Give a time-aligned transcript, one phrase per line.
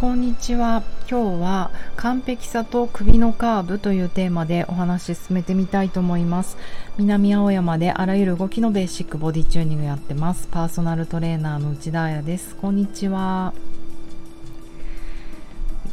[0.00, 0.82] こんにちは。
[1.10, 6.56] 今日は完璧さと首のカーブというテーマでお話進めてみたいと思います。
[6.96, 10.48] 南青山であらゆる動きのベーシックボディチューニングやってます。
[10.50, 12.56] パーソナルトレーナーの内田彩です。
[12.56, 13.52] こんにちは。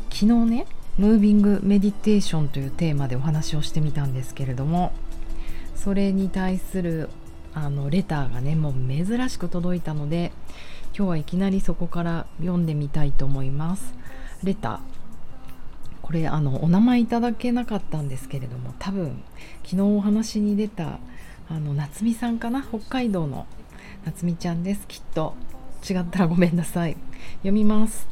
[0.10, 0.68] 昨日ね
[0.98, 4.94] ムービングメディテーションというテーマでお話をしてみたんですけれども
[5.76, 7.10] それに対する
[7.54, 10.32] あのレターがねもう珍しく届いたので
[10.98, 13.94] 今日はいきなりそこから読んでみたいと思います。
[14.44, 14.80] レター。
[16.02, 19.22] これあのお名前いただけなかったんですけれども多分
[19.64, 20.98] 昨日お話に出た
[21.50, 22.64] あの夏美さんかな？
[22.64, 23.46] 北海道の
[24.06, 24.88] 夏美ちゃんです。
[24.88, 25.36] きっと。
[25.88, 26.98] 違ったらごめんなさい。
[27.42, 28.08] 読みます。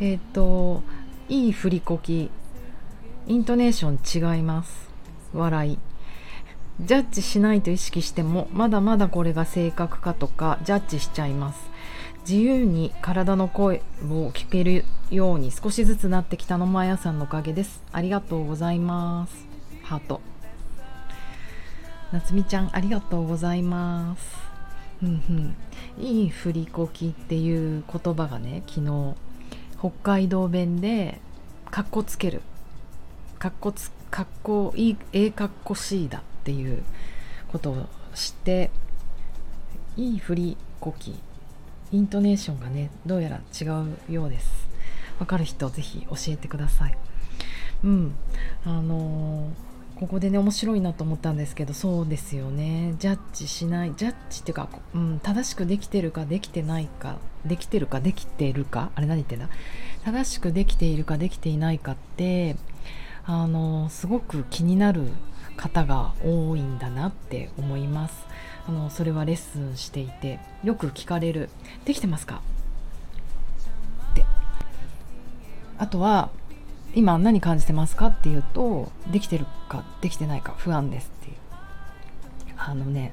[0.00, 0.82] えっ、ー、と
[1.28, 2.30] いい振りこき。
[3.26, 4.88] イントネーション違います。
[5.34, 5.78] 笑い。
[6.80, 11.71] ジャッジしないと意識してもまだまだこれが正確かとかジャッジしちゃいます。
[12.22, 17.82] 自由に体の声を聞けるように少しずつなってきたのもあやさんのおかげです。
[17.90, 19.46] ありがとうございます。
[19.82, 20.20] ハート。
[22.12, 24.36] 夏美ちゃんありがとうございます。
[25.02, 25.56] うん
[25.98, 29.16] いい振りこきっていう言葉がね昨日
[29.80, 31.20] 北海道弁で
[31.72, 32.40] かっこつける。
[33.40, 36.84] かっこつかっこいいええかっこしいだっていう
[37.50, 38.70] ことを知って
[39.96, 41.18] いい振りこき
[41.92, 43.64] イントネーションがねどうやら違
[44.08, 44.68] うようです。
[45.20, 46.96] わかる人ぜひ教えてください。
[47.84, 48.14] うん。
[48.64, 52.94] あのー、ここでね面白いなと思ったんですけどそうですよね。
[52.98, 53.92] ジャッジしない。
[53.96, 58.90] ジャッジっていうか、うん、正しくできてるかできてないかできてるかできてるか？
[58.94, 59.48] あれ何言ってんだ？
[60.04, 62.56] 正しくできているかできていないかって
[63.24, 65.08] あのー、すごく気になる
[65.56, 68.26] 方が多いんだなって思います
[68.68, 71.50] あのそれはレッスンしていてよく聞かれる
[71.84, 72.40] 「できてますか?」
[74.12, 74.24] って
[75.78, 76.30] あとは
[76.94, 81.36] 「今何感じてますか?」っていうと「できてるかできてないか不安です」っていう
[82.56, 83.12] あのね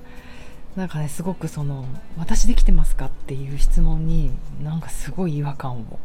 [0.76, 1.86] なんかねすごくその
[2.18, 4.32] 「私できてますか?」っていう質問に
[4.64, 6.00] なんかすごい違和感を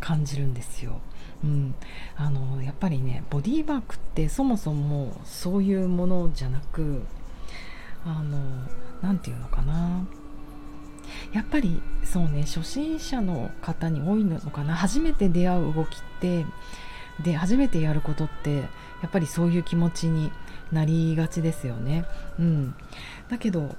[0.00, 1.00] 感じるんですよ。
[1.44, 1.74] うん、
[2.16, 7.02] あのやっぱりねボディーワークってそもそもそういうものじゃなく
[8.04, 8.38] あの
[9.02, 10.06] 何て言うのかな。
[11.32, 14.74] やっぱりそうね初心者の方に多いのかな。
[14.74, 16.44] 初めて出会う動きって
[17.22, 18.62] で初めてやることってや
[19.06, 20.32] っぱりそういう気持ちに
[20.72, 22.04] なりがちですよね。
[22.38, 22.74] うん、
[23.28, 23.76] だけど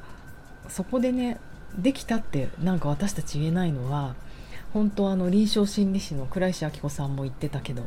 [0.69, 1.39] そこでね
[1.78, 4.16] できたってなんか私たち言えないのは
[4.78, 7.82] 本当あの臨床心理士の倉石明子さんも言ってたけど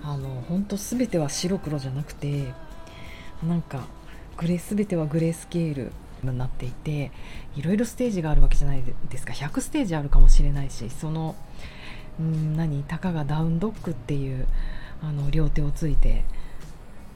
[0.00, 2.52] あの本当全ては白黒じゃなくて
[3.42, 3.80] なんか
[4.36, 5.92] グレ全てはグレースケール
[6.22, 7.10] になっていて
[7.56, 9.32] いろいろステージがあるわけじゃないですか。
[9.32, 11.34] 100ステージあるかもしれないしその
[12.22, 12.84] ん何？
[12.84, 14.46] たかがダウンドッグっていう
[15.02, 16.22] あの両手をついて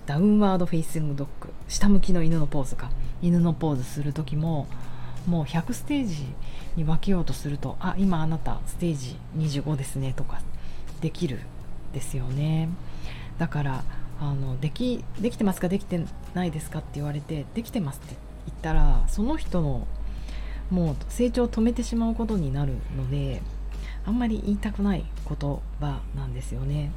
[0.06, 2.91] downward facing dog 下向きの犬のポーズか。
[3.22, 4.66] 犬のポーズする時も
[5.28, 6.24] もう100ステージ
[6.74, 10.40] に分けようとするとあ今あなたステージ25ですねとか
[11.02, 11.40] できる
[11.92, 12.68] ですよね。
[13.36, 13.84] だから
[14.20, 18.16] あのできできてますかできてないですかって言われてできてますって
[18.46, 19.86] 言ったらその人の
[20.70, 23.42] もう成長を止めてしまうことになるので
[24.06, 26.90] あんまり言いたくない言葉なんですよね。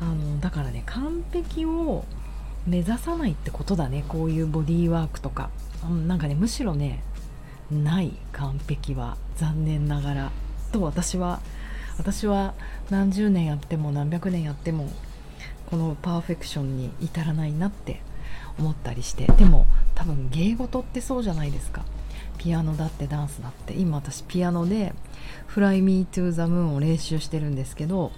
[0.00, 2.04] あのだからね完璧を
[2.66, 5.50] 目指さないってことだねこういうボディーワークとか。
[6.08, 7.04] なんかねむしろね
[7.70, 10.32] ない完璧は残念ながら。
[10.72, 11.40] と私は
[11.98, 12.54] 私は
[12.90, 14.88] 何十年やっても何百年やっても
[15.70, 18.00] このパーフェクションに至らないなって
[18.58, 19.26] 思ったりして。
[19.26, 21.84] でも多分芸事ってそうじゃないですか。
[22.38, 23.74] ピアノだってダンスだって。
[23.74, 24.94] 今私ピアノで
[25.52, 28.12] 「Fly Me to the Moon」を練習してるんですけど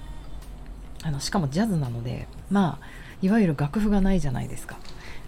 [1.03, 2.87] あのしかもジャズなのでまあ
[3.23, 4.77] いわゆる楽譜がないじゃないですか。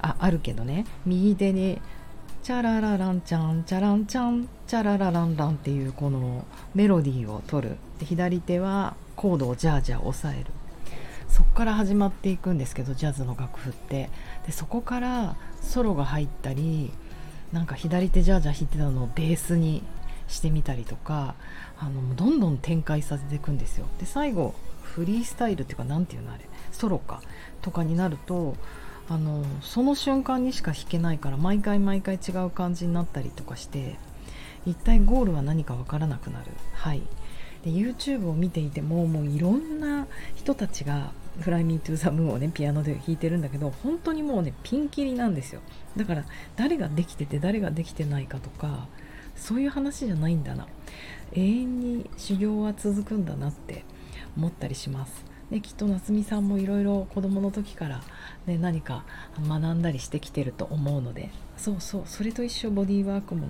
[0.00, 0.84] ああるけどね。
[1.06, 1.81] 右手に
[2.43, 6.44] 「チャララランチャンチャランチャンチャララランラン」っていうこの
[6.75, 7.77] メロディーを取る。
[8.00, 10.50] 左手はコードをジャージャー押さえる。
[11.29, 14.11] そこから始まっていくんですけどジャズの楽譜って。
[14.44, 16.91] でそこからソロが入ったり
[17.53, 19.85] なんか左手ジャージャー弾いてたのをベースに
[20.27, 21.37] してみたりとか
[21.79, 23.87] あのどんどん展開させていくんですよ。
[24.00, 26.45] で最後フリースタイルっていうか何て言うのあれ。
[26.73, 27.23] ソロか。
[27.61, 28.56] とかになると
[29.08, 33.96] あのその瞬間にしか弾けないから毎回毎回違う感じになったりとかして
[34.64, 36.46] 一体ゴールは何かわからなくなる。
[36.75, 37.02] はい。
[37.64, 45.60] で YouTube を見ていてももういろんな人たちが「Fly Me to the Moon」をねピアノで弾いてるんだけど本当にもうねピンキリなんですよ。
[45.96, 46.25] だから
[46.56, 48.88] 誰ができてて誰ができてないかとか
[49.37, 50.66] そういう話じゃないんだな。
[51.34, 53.84] 永遠に修行は続くんだなって
[54.37, 55.31] 思ったりします。
[55.52, 58.00] ね、きっと夏美さんもいろいろ子供の時から、
[58.46, 59.04] ね、何か
[59.46, 61.31] 学んだりしてきてると思うので。
[61.58, 63.46] そうそうそれと一緒ボディーワークも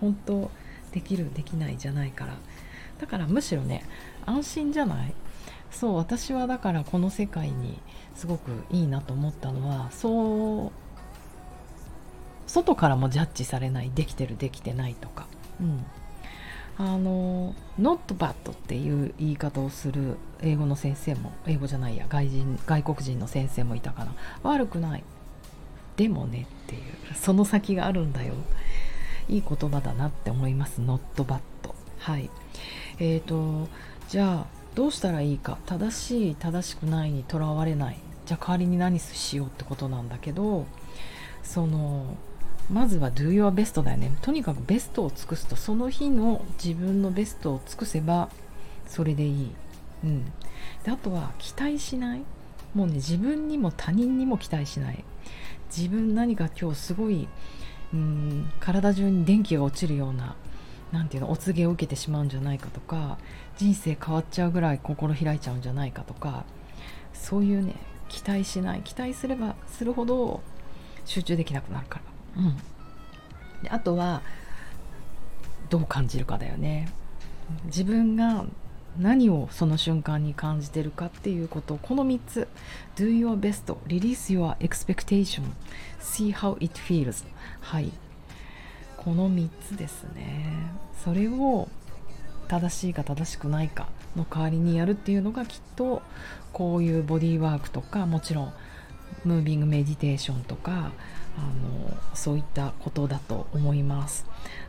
[0.00, 0.50] 本当
[0.92, 2.34] できるできないじゃないから。
[3.00, 3.84] だからむしろね
[4.26, 5.12] 安心じゃない？
[5.70, 7.80] そう私はだからこの世界に
[8.14, 10.72] すごくいいなと思ったのはそう
[12.46, 15.26] 外からもジャッジされないできてるできてないとか、
[15.60, 15.84] うん、
[16.78, 24.14] あの not bad っていう言い方をする英語の先生も英語じゃないや外人外国人の先生もいたかな。
[24.42, 25.04] 悪くない。
[25.96, 26.82] でもねっていう
[27.14, 28.34] その先があるんだよ。
[29.28, 31.40] いい言葉だなって思います not bad
[31.98, 32.30] はい。
[32.98, 33.68] えーと
[34.08, 35.58] じゃあどうしたらいいか。
[35.66, 37.98] 正しい正しくないにとらわれない。
[38.26, 40.64] じゃあ代わりに何しようってことなんだけど
[41.42, 42.16] その
[42.70, 44.16] まずは do your best だよね。
[44.22, 48.28] とにかくベストを尽くすとその日の自分のベストを尽くせば
[48.86, 49.50] それでいい、
[50.04, 50.24] うん、
[50.84, 52.22] であとは期待しない。
[52.74, 55.04] もうね自分にも他人にも期待しない。
[55.76, 57.28] 自分何か今日すごい
[57.92, 60.36] うん体中に電気が落ちるような
[60.92, 63.18] 何ていうのお告げを受けてしまうんじゃないかとか
[63.56, 66.44] 人生変わっちゃうぐらい心開いちゃうんじゃないかとか
[67.12, 67.74] そういうね
[68.08, 68.82] 期待しない。
[68.82, 70.40] 期待すればするほど
[71.04, 72.56] 集中できなくなるから、うん、
[73.62, 74.22] であとは
[75.68, 76.92] どう感じるかだよね。
[77.66, 78.44] 自分が
[78.98, 81.76] 何をその瞬間に感じてるかっていうこと。
[81.76, 82.48] この3つ。
[82.96, 85.42] Do your best release your expectation.
[86.00, 87.24] See how it feels.
[87.60, 87.92] はい。
[88.96, 90.72] この3つですね。
[91.04, 91.68] それを
[92.48, 96.02] 正しいか正しくないかの代わりにやるっていうのがきっと
[96.52, 98.52] こういうボディーワークとかもちろん
[99.24, 100.90] ムービングメディテーションとか
[101.40, 104.26] あのそういったことだと思います。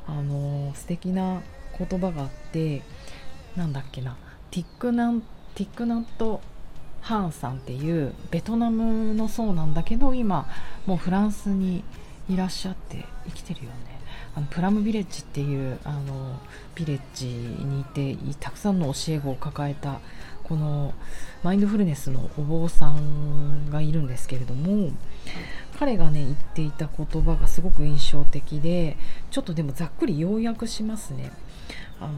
[0.07, 1.41] あの素敵な
[1.77, 2.81] 言葉があって
[3.55, 4.15] なんだっけな。
[4.49, 5.21] ティックナン
[5.55, 6.41] ティックナット
[7.01, 10.47] ハーンさんっていうベトナムの層なんだけど今
[10.85, 11.83] もうフランスに
[12.29, 13.99] いらっしゃって生きてるよね。
[14.35, 16.39] あのプラムビレッジっていうあの
[16.75, 19.99] ビレッジにいてたくさんの教え子を抱えた
[20.43, 20.93] この
[21.43, 24.91] マインドフルネスのお坊さんがいるんですけれども
[25.81, 28.97] 彼がね言っていた言葉がすごく印象的で
[29.31, 31.31] ちょっとでもざっくり要約しますね。
[31.99, 32.13] あの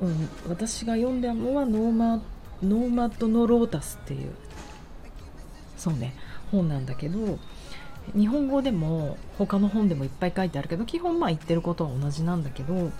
[0.00, 2.16] うん、私が読んだのはノーマ
[2.60, 4.32] No Mud, No Lotus っていう
[5.76, 6.12] そうね
[6.50, 7.38] 本なんだけど
[8.16, 12.90] 日本語でも他の本でもいっぱい書いてあるけど基本まあ言ってることは同じなんだけど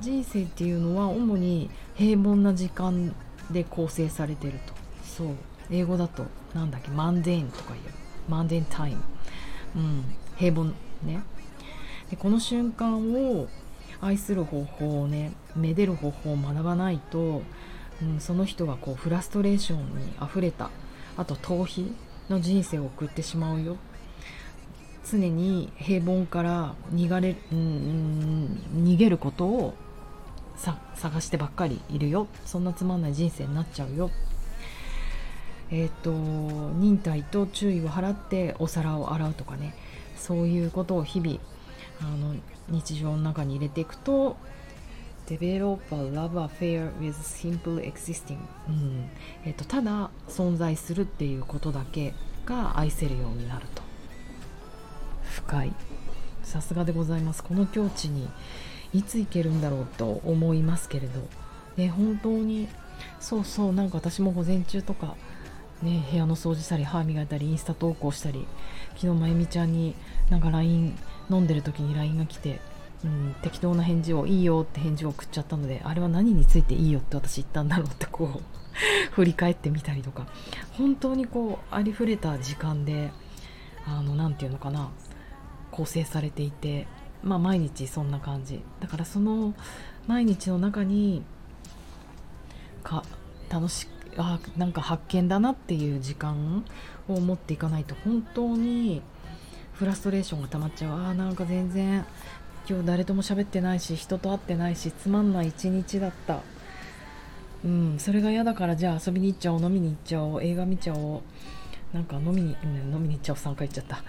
[0.00, 3.14] 人生っていうのは主に平凡な時間
[3.50, 4.72] で構成されてると
[5.04, 5.36] そう
[5.70, 6.24] 英語だと
[6.54, 9.02] なんだっけ mundane とか言う mundane time
[9.76, 10.04] うん。
[10.36, 10.72] 平凡
[11.02, 11.22] ね。
[12.10, 13.48] でこの瞬間を
[14.00, 17.42] 愛する方法をねめでる方法を学ばないと、
[18.02, 20.70] うん、その人がこうフラストレーションにあふれた。
[21.16, 21.92] あと逃避
[22.28, 23.76] の人生を送ってしまうよ。
[25.08, 29.74] 常に平凡から逃れ、うん、逃げることを
[30.56, 32.26] 探してばっかりいるよ。
[32.46, 34.10] そんなつまんない人生になっちゃうよ。
[35.70, 36.10] え、ー、と
[36.78, 39.74] 忍耐と注意を払ってお皿を洗うとかね。
[40.16, 41.38] そういうことを日々
[42.00, 42.34] あの
[42.68, 44.36] 日常の中に入れていくと
[45.26, 49.08] Develop a love affair with simple existing、うん。
[49.44, 52.14] えーとただ存在するっていうことだけ
[52.46, 53.82] が愛せるようになると。
[55.22, 55.72] 深い。
[56.42, 57.42] さすがでございます。
[57.42, 58.28] この境地に
[58.92, 61.20] いつ行けるんだろうと思いますけれど。
[61.76, 62.68] ね本当に
[63.20, 65.16] そうそうなんか私も午前中とか
[65.82, 68.46] ね部屋の掃除したり歯磨いたりインスタ投稿したり
[68.96, 69.94] 昨日まゆみちゃんに
[70.30, 70.96] なんか LINE
[71.30, 72.60] 飲んでる時に LINE が来て
[73.04, 78.42] うん、適当な返事をいいよって返事を送っちゃったのであれは何についていいよって私言ったんだろうってこう
[79.12, 80.26] 振り返ってみたりとか
[80.72, 83.12] 本当にこうありふれた時間で
[83.86, 84.88] 何て言うのかな
[85.70, 86.86] 構成されていて、
[87.22, 88.62] まあ、毎日そんな感じ。
[88.80, 89.54] だからその
[90.06, 91.22] 毎日の中に
[92.82, 93.02] か
[93.50, 96.64] 楽しくあなんか発見だなっていう時間
[97.08, 99.02] を持っていかないと本当に
[99.72, 100.92] フラストレーションが溜まっちゃう。
[100.92, 102.04] あーなんか全然
[102.68, 106.40] 今日誰とも喋ってないし人と会ってないしつまんない一日だった。
[107.64, 111.22] うんそれが嫌だからじゃあ遊びに行っちゃおう飲みに行っちゃおう映画見ちゃおう。
[111.94, 114.02] なんか飲みに、うん、飲みに行っちゃおう3回行っちゃった、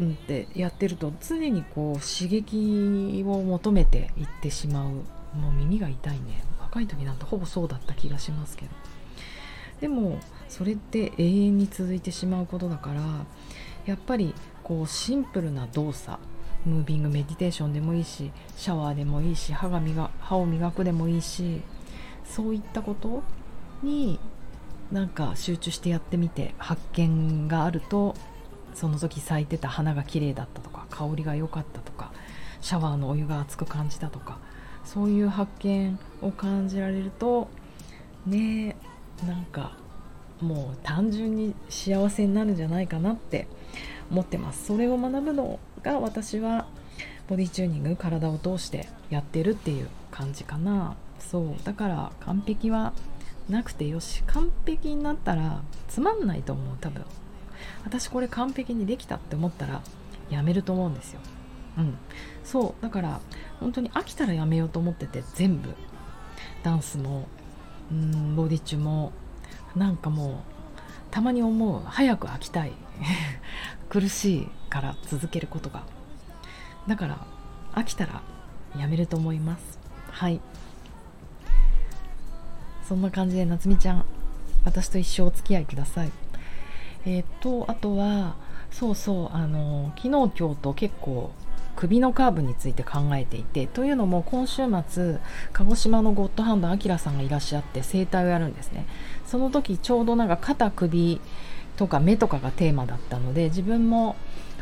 [0.00, 4.88] うん、ってやってると常にこう刺激を求めていってしまう。
[5.36, 6.44] もう耳が痛いね。
[6.60, 8.70] 若い時なんてほぼそうだった気がしますけど。
[9.82, 13.02] でもそれって永遠に続いてしまうことだから
[13.84, 16.20] やっぱりこうシンプルな動作
[16.64, 21.62] ムービングメディテーションでもいいしシャワーでもいいし歯が磨歯を磨くでもいいし
[22.24, 23.24] そういったこと
[23.82, 24.20] に
[24.92, 28.14] なんか集中してやってみて発見があると
[28.74, 32.12] その時咲いてた花が綺麗だったとか香りが良かったとか
[32.60, 34.38] シャワーのお湯が熱く感じたとか
[34.84, 37.48] そういう発見を感じられると
[38.26, 38.76] ね
[39.26, 39.76] なんか
[40.40, 43.46] もう単純に幸せになるんじゃないかなって
[44.10, 44.66] 思ってます。
[44.66, 46.66] それを学ぶのが私は
[47.28, 50.96] ボディチューニング体を通してやってるっていう感じかな。
[51.18, 51.54] そう。
[51.64, 52.92] だから完璧は
[53.48, 56.76] なくてよし完璧になったらつまんないと思う。
[56.80, 57.04] 多分
[57.84, 59.82] 私これ完璧にできたって思ったら
[60.30, 61.20] やめると思うんですよ。
[61.78, 61.96] うん。
[62.44, 62.82] そう。
[62.82, 63.20] だから
[63.60, 65.74] 本当に飽きたらやめようと思ってて全部。
[66.64, 67.28] ダンスも。
[67.92, 69.12] うんボディチュも
[69.76, 70.34] なんかもう
[71.10, 72.72] たまに思う早く飽きたい
[73.90, 75.82] 苦しいから続けることが。
[76.88, 77.18] だから
[77.74, 78.22] 飽きたら
[78.78, 79.78] やめると思います。
[80.10, 80.40] はい。
[82.88, 84.04] そんな感じで夏美ちゃん
[84.64, 86.10] 私と一生お付き合いください。
[87.04, 88.36] えっ、とあとは
[88.70, 90.08] そうそうあの昨日
[90.38, 91.30] 今日と結構
[91.76, 95.18] 首のカーブについて考えていてというのも今週末
[95.52, 98.86] 鹿児島のゴッドハンドアキラさんがいらっしゃって整体をやるんですね。
[99.26, 101.20] その時ちょうどなんか肩首
[101.76, 104.16] とか目とかがテーマだったので自分も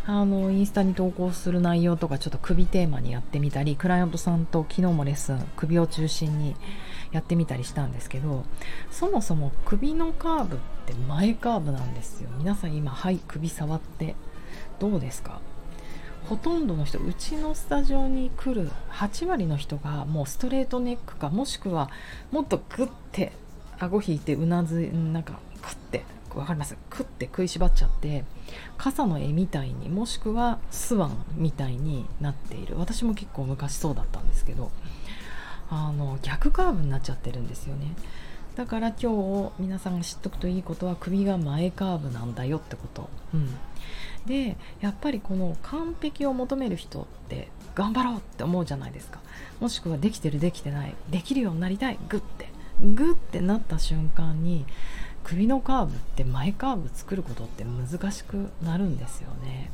[0.07, 6.57] あのインスタに投稿する内容とかちょっと首テーマにやってみたりクライアントさんと昨日もレッスン首を中心に
[7.13, 8.45] やってみたりしたんですけど
[8.91, 12.31] そもそも首のカーブって前カーブなんですよ。
[12.39, 14.15] 皆さん今はい首触って
[14.79, 15.41] どうですか？
[16.31, 21.91] ほとんどの人うちのスタジオに来る8割の人がもうストレートネックかもしくは
[22.31, 23.33] もっとグッて
[23.81, 26.77] 顎引いてうなずなんかクッて分かります？
[26.89, 28.25] クッて食いしばっちゃって
[28.79, 32.79] 傘の絵みたいにもしくはスワンみたいになっている。
[32.79, 34.71] 私も結構昔そうだったんですけど
[35.69, 37.89] あの逆カーブになっちゃってるんですよね。
[38.61, 43.57] だから今日皆さんが知っとくといいことは首が前カーブなんだよってこと、うん、
[44.27, 49.21] でやっぱりこの完璧を求める人って頑張ろうって思うじゃないですか。
[49.61, 52.51] もしくはできてるできてないできるようになりたいグッて。
[52.83, 54.67] グッてなった瞬間に
[55.25, 59.71] 首のカーブって前カーブ作ることって難しくなるんですよね。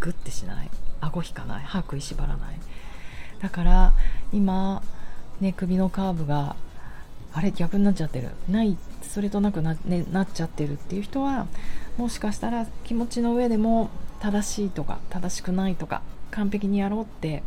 [0.00, 0.68] グッてしない。
[1.00, 1.64] 顎引かない。
[1.64, 2.58] 歯食いしばらない。
[3.40, 3.94] だから
[4.34, 4.82] 今
[5.40, 6.56] ね首のカーブが
[7.36, 8.30] あれ逆になっちゃってる。
[8.48, 11.46] ないそれとなくな,、ね、なっちゃってるっていう人は
[11.98, 13.90] もしかしたら気持ちの上でも
[14.20, 16.00] 正しいとか正しくないとか
[16.30, 17.42] 完璧にやろうって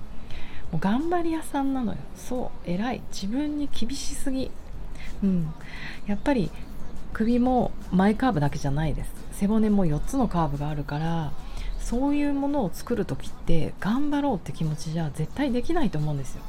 [0.72, 1.98] もう頑張り屋さんなのよ。
[2.16, 3.02] そう偉い。
[3.12, 4.52] 自分に厳しすぎ。
[5.24, 5.52] うん。
[6.06, 6.52] やっぱり
[7.12, 9.12] 首も前カーブだけじゃないです。
[9.32, 11.32] 背骨も4つのカーブがあるから
[11.80, 16.44] そういうものを作る時って頑張ろうって気持ちじゃ絶対できないと思うんですよ。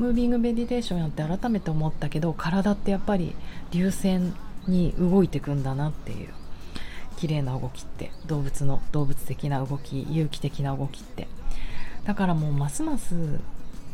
[0.00, 3.34] ムービングメディテーションやって改めて思ったけど体ってやっぱり
[3.70, 4.34] 流線
[4.66, 6.30] に動いてくんだなっていう
[7.18, 11.28] 綺麗な動きって動物の動物的な動き有機的な動きって。
[12.06, 13.14] だからもうますます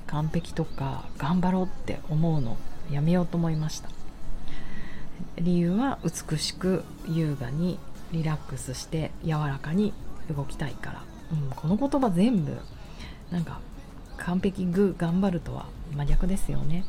[0.07, 2.57] 完璧とか頑張ろうって思うの
[2.89, 3.89] やめようと思いました。
[5.41, 7.81] 理由は美しく優雅に
[8.13, 9.93] リラックスして柔らかに
[10.33, 12.57] 動きたいから、うん、この言葉全部
[13.33, 13.59] なんか
[14.19, 16.85] 完璧グー頑張るとは真逆ですよね。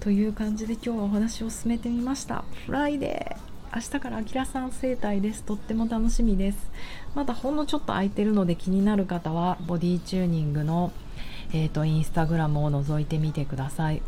[0.00, 2.44] という感じで今日はお話を進めてみました。
[2.66, 5.42] フライデー明日からあきらさん整体です。
[5.42, 6.58] とっても楽しみです。
[7.14, 10.92] まだほんのちょっと空いてるので気になる方はボディチューニングの
[11.52, 14.02] えーと、インスタグラムを覗いてみてください。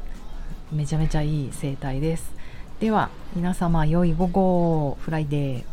[0.72, 2.32] めちゃめちゃいい整体です。
[2.80, 4.98] では皆様良い午後。
[5.00, 5.64] フライデー